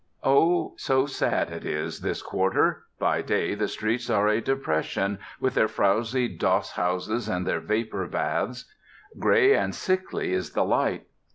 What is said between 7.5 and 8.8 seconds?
vapor baths.